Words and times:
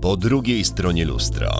Po 0.00 0.16
drugiej 0.16 0.64
stronie 0.64 1.04
lustra. 1.04 1.50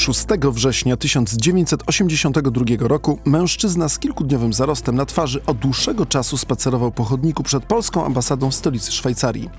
6 0.00 0.26
września 0.52 0.96
1982 0.96 2.64
roku 2.78 3.18
mężczyzna 3.24 3.88
z 3.88 3.98
kilkudniowym 3.98 4.52
zarostem 4.52 4.94
na 4.94 5.06
twarzy 5.06 5.44
od 5.46 5.58
dłuższego 5.58 6.06
czasu 6.06 6.36
spacerował 6.36 6.92
po 6.92 7.04
chodniku 7.04 7.42
przed 7.42 7.64
polską 7.64 8.04
ambasadą 8.04 8.50
w 8.50 8.54
stolicy 8.54 8.92
Szwajcarii. 8.92 9.50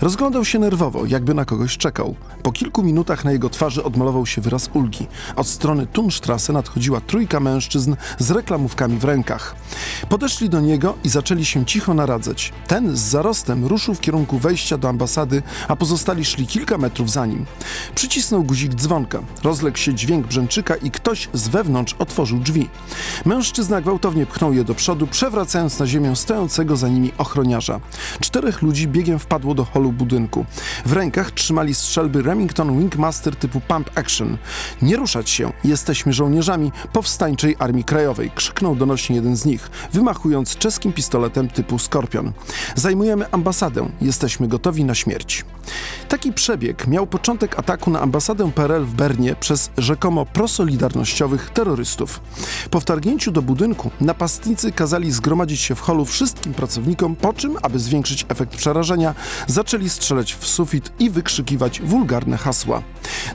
Rozglądał 0.00 0.44
się 0.44 0.58
nerwowo, 0.58 1.06
jakby 1.06 1.34
na 1.34 1.44
kogoś 1.44 1.76
czekał. 1.76 2.14
Po 2.42 2.52
kilku 2.52 2.82
minutach 2.82 3.24
na 3.24 3.32
jego 3.32 3.50
twarzy 3.50 3.84
odmalował 3.84 4.26
się 4.26 4.40
wyraz 4.40 4.70
ulgi. 4.74 5.06
Od 5.36 5.46
strony 5.46 5.86
Tunstrasse 5.86 6.52
nadchodziła 6.52 7.00
trójka 7.00 7.40
mężczyzn 7.40 7.94
z 8.18 8.30
reklamówkami 8.30 8.98
w 8.98 9.04
rękach. 9.04 9.56
Podeszli 10.08 10.48
do 10.48 10.60
niego 10.60 10.94
i 11.04 11.08
zaczęli 11.08 11.44
się 11.44 11.64
cicho 11.64 11.94
naradzać. 11.94 12.52
Ten 12.66 12.96
z 12.96 13.00
zarostem 13.00 13.66
ruszył 13.66 13.94
w 13.94 14.00
kierunku 14.00 14.38
wejścia 14.38 14.78
do 14.78 14.88
ambasady, 14.88 15.42
a 15.68 15.76
pozostali 15.76 16.24
szli 16.24 16.46
kilka 16.46 16.78
metrów 16.78 17.10
za 17.10 17.26
nim. 17.26 17.46
Przycisnął 17.94 18.42
guzik 18.42 18.74
dzwonka. 18.74 19.22
Rozległ 19.42 19.81
się 19.82 19.94
dźwięk 19.94 20.26
brzęczyka 20.26 20.74
i 20.76 20.90
ktoś 20.90 21.28
z 21.32 21.48
wewnątrz 21.48 21.94
otworzył 21.98 22.38
drzwi. 22.38 22.68
Mężczyzna 23.24 23.80
gwałtownie 23.80 24.26
pchnął 24.26 24.52
je 24.52 24.64
do 24.64 24.74
przodu, 24.74 25.06
przewracając 25.06 25.78
na 25.78 25.86
ziemię 25.86 26.16
stojącego 26.16 26.76
za 26.76 26.88
nimi 26.88 27.12
ochroniarza. 27.18 27.80
Czterech 28.20 28.62
ludzi 28.62 28.88
biegiem 28.88 29.18
wpadło 29.18 29.54
do 29.54 29.64
holu 29.64 29.92
budynku. 29.92 30.46
W 30.86 30.92
rękach 30.92 31.30
trzymali 31.30 31.74
strzelby 31.74 32.22
Remington 32.22 32.78
Wingmaster 32.78 33.36
typu 33.36 33.60
Pump 33.60 33.90
Action. 33.94 34.38
Nie 34.82 34.96
ruszać 34.96 35.30
się, 35.30 35.52
jesteśmy 35.64 36.12
żołnierzami 36.12 36.72
powstańczej 36.92 37.56
Armii 37.58 37.84
Krajowej, 37.84 38.30
krzyknął 38.34 38.76
donośnie 38.76 39.16
jeden 39.16 39.36
z 39.36 39.44
nich, 39.44 39.70
wymachując 39.92 40.56
czeskim 40.56 40.92
pistoletem 40.92 41.48
typu 41.48 41.78
Skorpion. 41.78 42.32
Zajmujemy 42.74 43.26
ambasadę, 43.30 43.88
jesteśmy 44.00 44.48
gotowi 44.48 44.84
na 44.84 44.94
śmierć. 44.94 45.44
Taki 46.08 46.32
przebieg 46.32 46.86
miał 46.86 47.06
początek 47.06 47.58
ataku 47.58 47.90
na 47.90 48.00
ambasadę 48.00 48.52
PRL 48.52 48.84
w 48.84 48.94
Bernie 48.94 49.34
przez 49.34 49.70
rzekomo 49.78 50.26
prosolidarnościowych 50.26 51.50
terrorystów. 51.50 52.20
Po 52.70 52.80
wtargnięciu 52.80 53.32
do 53.32 53.42
budynku 53.42 53.90
napastnicy 54.00 54.72
kazali 54.72 55.12
zgromadzić 55.12 55.60
się 55.60 55.74
w 55.74 55.80
holu 55.80 56.04
wszystkim 56.04 56.54
pracownikom, 56.54 57.16
po 57.16 57.32
czym, 57.32 57.56
aby 57.62 57.78
zwiększyć 57.78 58.26
efekt 58.28 58.56
przerażenia, 58.56 59.14
zaczęli 59.46 59.88
strzelać 59.88 60.34
w 60.34 60.46
sufit 60.46 60.92
i 60.98 61.10
wykrzykiwać 61.10 61.80
wulgarne 61.80 62.36
hasła. 62.36 62.82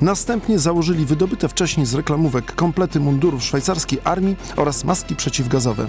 Następnie 0.01 0.59
założyli 0.59 1.05
wydobyte 1.05 1.49
wcześniej 1.49 1.85
z 1.85 1.93
reklamówek 1.93 2.55
komplety 2.55 2.99
mundurów 2.99 3.43
szwajcarskiej 3.43 3.99
armii 4.03 4.35
oraz 4.55 4.83
maski 4.83 5.15
przeciwgazowe. 5.15 5.87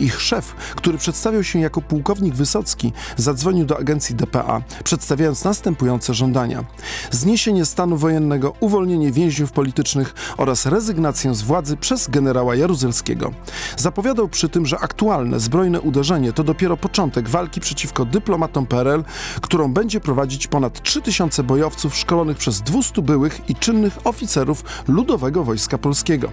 Ich 0.00 0.20
szef, 0.20 0.54
który 0.76 0.98
przedstawiał 0.98 1.44
się 1.44 1.58
jako 1.58 1.80
pułkownik 1.80 2.34
Wysocki, 2.34 2.92
zadzwonił 3.16 3.66
do 3.66 3.78
agencji 3.78 4.14
DPA, 4.14 4.62
przedstawiając 4.84 5.44
następujące 5.44 6.14
żądania: 6.14 6.64
zniesienie 7.10 7.64
stanu 7.64 7.96
wojennego, 7.96 8.54
uwolnienie 8.60 9.12
więźniów 9.12 9.52
politycznych 9.88 10.34
oraz 10.36 10.66
rezygnację 10.66 11.34
z 11.34 11.42
władzy 11.42 11.76
przez 11.76 12.08
generała 12.10 12.54
Jaruzelskiego. 12.56 13.32
Zapowiadał 13.76 14.28
przy 14.28 14.48
tym, 14.48 14.66
że 14.66 14.78
aktualne 14.78 15.40
zbrojne 15.40 15.80
uderzenie 15.80 16.32
to 16.32 16.44
dopiero 16.44 16.76
początek 16.76 17.28
walki 17.28 17.60
przeciwko 17.60 18.04
dyplomatom 18.04 18.66
PRL, 18.66 19.04
którą 19.40 19.72
będzie 19.72 20.00
prowadzić 20.00 20.46
ponad 20.46 20.82
3000 20.82 21.42
bojowców 21.42 21.96
szkolonych 21.96 22.36
przez 22.36 22.60
200 22.60 23.02
byłych 23.02 23.50
i 23.50 23.54
czynnych 23.54 23.98
oficerów 24.04 24.64
Ludowego 24.88 25.44
Wojska 25.44 25.78
Polskiego. 25.78 26.30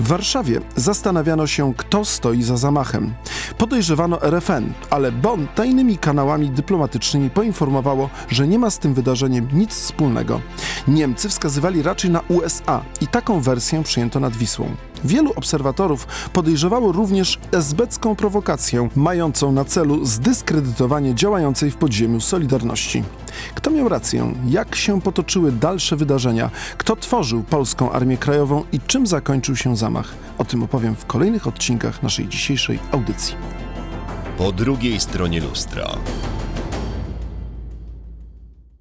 W 0.00 0.08
Warszawie 0.08 0.60
zastanawiano 0.76 1.46
się, 1.46 1.74
kto 1.76 2.04
stoi 2.04 2.42
za 2.42 2.56
zamachem. 2.56 3.14
Podejrzewano 3.58 4.22
RFN, 4.22 4.72
ale 4.90 5.12
Bonn 5.12 5.46
tajnymi 5.54 5.98
kanałami 5.98 6.50
dyplomatycznymi 6.50 7.30
poinformowało, 7.30 8.10
że 8.30 8.48
nie 8.48 8.58
ma 8.58 8.70
z 8.70 8.78
tym 8.78 8.94
wydarzeniem 8.94 9.48
nic 9.52 9.70
wspólnego. 9.70 10.40
Niemcy 10.88 11.28
wskazywali 11.28 11.82
raczej 11.82 12.10
na 12.10 12.20
USA 12.28 12.82
i 13.00 13.06
taką 13.06 13.40
wersję 13.40 13.82
przyjęto 13.82 14.20
nad 14.20 14.36
Wisłą. 14.36 14.76
Wielu 15.04 15.32
obserwatorów 15.36 16.06
podejrzewało 16.32 16.92
również 16.92 17.38
esbecką 17.52 18.16
prowokację, 18.16 18.88
mającą 18.96 19.52
na 19.52 19.64
celu 19.64 20.04
zdyskredytowanie 20.04 21.14
działającej 21.14 21.70
w 21.70 21.76
podziemiu 21.76 22.20
Solidarności. 22.20 23.04
Kto 23.54 23.70
miał 23.70 23.88
rację? 23.88 24.34
Jak 24.48 24.76
się 24.76 25.00
potoczyły 25.00 25.52
dalsze 25.52 25.96
wydarzenia? 25.96 26.50
Kto 26.78 26.96
tworzył 26.96 27.42
Polską 27.42 27.92
Armię 27.92 28.16
Krajową 28.16 28.64
i 28.72 28.80
czym 28.80 29.06
zakończył 29.06 29.56
się 29.56 29.76
zamach? 29.76 30.14
O 30.38 30.44
tym 30.44 30.62
opowiem 30.62 30.96
w 30.96 31.06
kolejnych 31.06 31.46
odcinkach 31.46 32.02
naszej 32.02 32.28
dzisiejszej 32.28 32.78
audycji. 32.92 33.34
Po 34.38 34.52
drugiej 34.52 35.00
stronie 35.00 35.40
lustra. 35.40 35.90